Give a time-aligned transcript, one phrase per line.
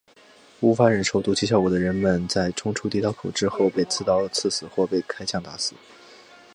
[0.61, 5.75] 无法忍受毒气效果的人们在冲出地道口之后被刺刀刺死或者被开枪打死。